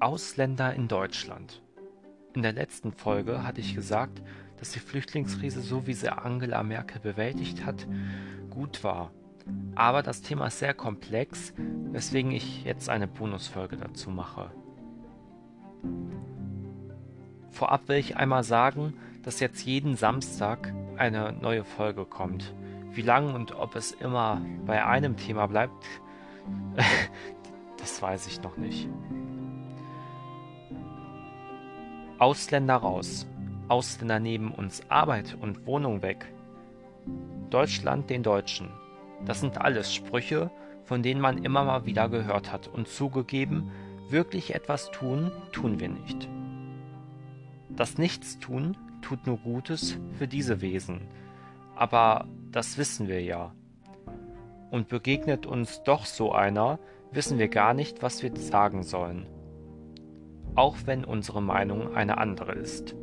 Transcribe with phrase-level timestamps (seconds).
[0.00, 1.62] Ausländer in Deutschland.
[2.34, 4.22] In der letzten Folge hatte ich gesagt,
[4.58, 7.86] dass die Flüchtlingskrise, so wie sie Angela Merkel bewältigt hat,
[8.50, 9.12] gut war.
[9.74, 11.54] Aber das Thema ist sehr komplex,
[11.90, 14.50] weswegen ich jetzt eine Bonusfolge dazu mache.
[17.50, 22.54] Vorab will ich einmal sagen, dass jetzt jeden Samstag eine neue Folge kommt.
[22.92, 25.84] Wie lang und ob es immer bei einem Thema bleibt,
[27.78, 28.88] das weiß ich noch nicht.
[32.18, 33.26] Ausländer raus.
[33.68, 36.26] Ausländer nehmen uns Arbeit und Wohnung weg.
[37.48, 38.70] Deutschland den Deutschen.
[39.24, 40.50] Das sind alles Sprüche,
[40.84, 43.70] von denen man immer mal wieder gehört hat und zugegeben,
[44.08, 46.28] wirklich etwas tun, tun wir nicht.
[47.68, 51.02] Das Nichtstun tut nur Gutes für diese Wesen,
[51.76, 53.52] aber das wissen wir ja.
[54.72, 56.80] Und begegnet uns doch so einer,
[57.12, 59.26] wissen wir gar nicht, was wir sagen sollen.
[60.58, 62.96] Auch wenn unsere Meinung eine andere ist.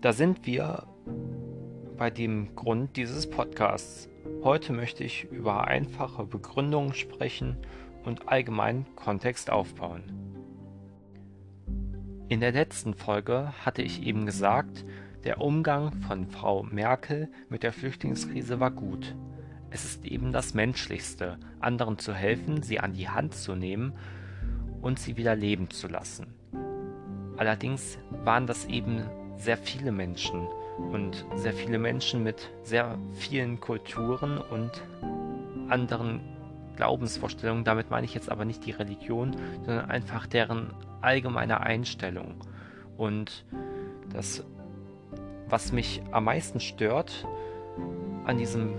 [0.00, 0.88] Da sind wir
[1.96, 4.08] bei dem Grund dieses Podcasts.
[4.42, 7.58] Heute möchte ich über einfache Begründungen sprechen
[8.02, 10.02] und allgemeinen Kontext aufbauen.
[12.26, 14.84] In der letzten Folge hatte ich eben gesagt,
[15.22, 19.14] der Umgang von Frau Merkel mit der Flüchtlingskrise war gut.
[19.70, 23.92] Es ist eben das Menschlichste, anderen zu helfen, sie an die Hand zu nehmen
[24.82, 26.34] und sie wieder leben zu lassen.
[27.38, 29.02] Allerdings waren das eben
[29.36, 30.46] sehr viele Menschen
[30.92, 34.70] und sehr viele Menschen mit sehr vielen Kulturen und
[35.68, 36.20] anderen
[36.76, 37.64] Glaubensvorstellungen.
[37.64, 42.34] Damit meine ich jetzt aber nicht die Religion, sondern einfach deren allgemeine Einstellung.
[42.96, 43.44] Und
[44.12, 44.44] das,
[45.48, 47.26] was mich am meisten stört
[48.24, 48.74] an diesem,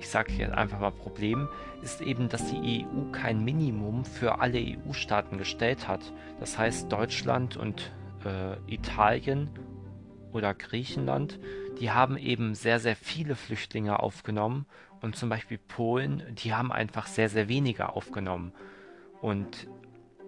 [0.00, 1.48] ich sage jetzt einfach mal Problem,
[1.82, 6.12] ist eben, dass die EU kein Minimum für alle EU-Staaten gestellt hat.
[6.40, 7.92] Das heißt, Deutschland und
[8.24, 9.50] äh, Italien
[10.32, 11.38] oder Griechenland,
[11.78, 14.66] die haben eben sehr, sehr viele Flüchtlinge aufgenommen
[15.00, 18.52] und zum Beispiel Polen, die haben einfach sehr, sehr wenige aufgenommen.
[19.20, 19.68] Und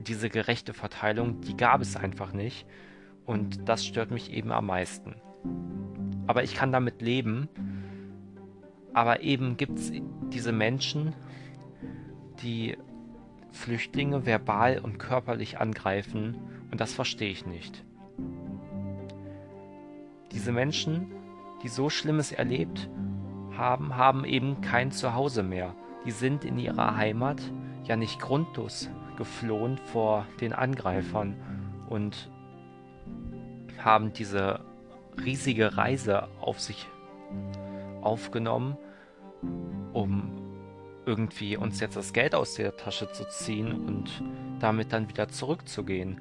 [0.00, 2.66] diese gerechte Verteilung, die gab es einfach nicht.
[3.26, 5.16] Und das stört mich eben am meisten.
[6.26, 7.48] Aber ich kann damit leben.
[8.98, 9.92] Aber eben gibt es
[10.32, 11.14] diese Menschen,
[12.42, 12.76] die
[13.52, 16.36] Flüchtlinge verbal und körperlich angreifen.
[16.72, 17.84] Und das verstehe ich nicht.
[20.32, 21.12] Diese Menschen,
[21.62, 22.90] die so Schlimmes erlebt
[23.56, 25.76] haben, haben eben kein Zuhause mehr.
[26.04, 27.40] Die sind in ihrer Heimat
[27.84, 31.36] ja nicht grundlos geflohen vor den Angreifern
[31.88, 32.32] und
[33.78, 34.58] haben diese
[35.24, 36.88] riesige Reise auf sich
[38.02, 38.76] aufgenommen,
[39.92, 40.38] um
[41.06, 44.22] irgendwie uns jetzt das Geld aus der Tasche zu ziehen und
[44.60, 46.20] damit dann wieder zurückzugehen.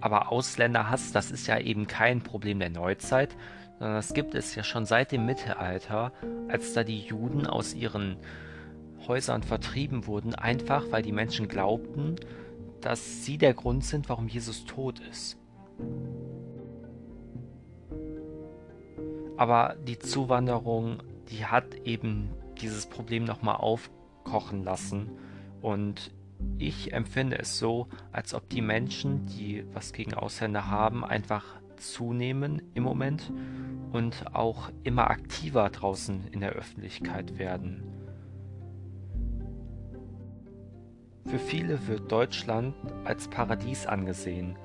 [0.00, 3.36] Aber Ausländerhass, das ist ja eben kein Problem der Neuzeit,
[3.78, 6.12] sondern das gibt es ja schon seit dem Mittelalter,
[6.48, 8.16] als da die Juden aus ihren
[9.06, 12.16] Häusern vertrieben wurden, einfach weil die Menschen glaubten,
[12.80, 15.38] dass sie der Grund sind, warum Jesus tot ist.
[19.36, 22.30] Aber die Zuwanderung, die hat eben
[22.60, 25.10] dieses Problem nochmal aufkochen lassen
[25.60, 26.12] und
[26.58, 31.44] ich empfinde es so, als ob die Menschen, die was gegen Ausländer haben, einfach
[31.76, 33.32] zunehmen im Moment
[33.92, 37.82] und auch immer aktiver draußen in der Öffentlichkeit werden.
[41.26, 42.74] Für viele wird Deutschland
[43.04, 44.58] als Paradies angesehen.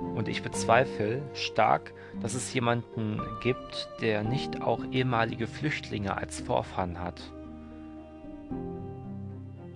[0.00, 7.00] Und ich bezweifle stark, dass es jemanden gibt, der nicht auch ehemalige Flüchtlinge als Vorfahren
[7.00, 7.20] hat.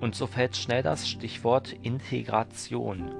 [0.00, 3.10] Und so fällt schnell das Stichwort Integration.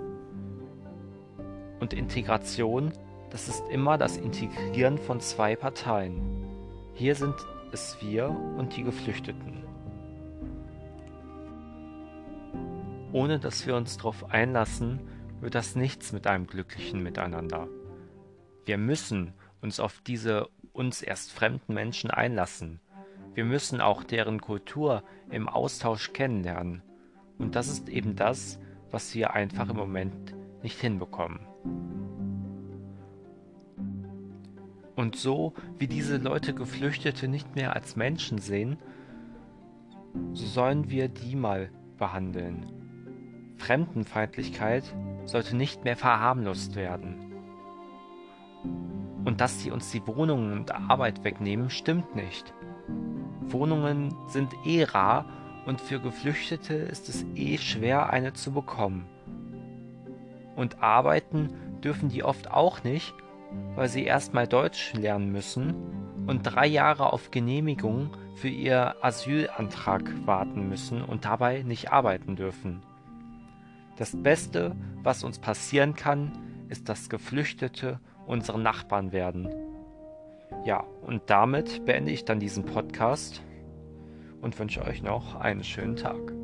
[1.81, 2.93] Und Integration,
[3.31, 6.47] das ist immer das Integrieren von zwei Parteien.
[6.95, 7.35] Hier sind
[7.73, 9.65] es wir und die Geflüchteten.
[13.13, 15.01] Ohne dass wir uns darauf einlassen,
[15.41, 17.69] wird das nichts mit einem glücklichen Miteinander.
[18.65, 22.81] Wir müssen uns auf diese uns erst fremden Menschen einlassen.
[23.35, 26.83] Wir müssen auch deren Kultur im Austausch kennenlernen.
[27.39, 28.59] Und das ist eben das,
[28.91, 31.41] was wir einfach im Moment nicht hinbekommen.
[34.97, 38.79] Und so wie diese Leute Geflüchtete nicht mehr als Menschen sehen,
[40.33, 42.73] so sollen wir die mal behandeln.
[43.57, 44.83] Fremdenfeindlichkeit
[45.29, 47.33] sollte nicht mehr verharmlost werden.
[49.25, 52.55] Und dass sie uns die Wohnungen und Arbeit wegnehmen, stimmt nicht.
[53.43, 55.27] Wohnungen sind eh rar
[55.67, 59.05] Und für Geflüchtete ist es eh schwer, eine zu bekommen.
[60.57, 61.51] Und arbeiten
[61.85, 63.15] dürfen die oft auch nicht,
[63.75, 65.75] weil sie erstmal Deutsch lernen müssen
[66.27, 72.83] und drei Jahre auf Genehmigung für ihr Asylantrag warten müssen und dabei nicht arbeiten dürfen.
[73.99, 76.31] Das Beste, was uns passieren kann,
[76.69, 79.49] ist, dass Geflüchtete unsere Nachbarn werden.
[80.65, 83.43] Ja, und damit beende ich dann diesen Podcast
[84.41, 86.38] und wünsche euch noch einen schönen Tag.